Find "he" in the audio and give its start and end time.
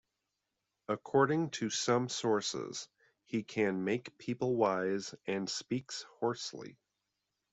3.25-3.43